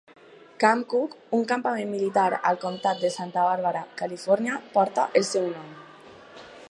Camp 0.61 0.79
Cooke, 0.93 1.19
un 1.39 1.43
campament 1.51 1.91
militar 1.91 2.23
al 2.51 2.57
comtat 2.63 3.03
de 3.05 3.11
Santa 3.17 3.45
Barbara, 3.49 3.85
Califòrnia, 4.01 4.57
porta 4.79 5.07
el 5.21 5.29
seu 5.33 5.47
nom. 5.55 5.71